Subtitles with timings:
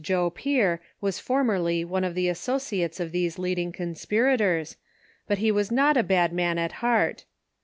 [0.03, 4.75] Joe Pier was formerly one of the associates of these leading conspirators,
[5.27, 7.25] but he was not a bad man at heart.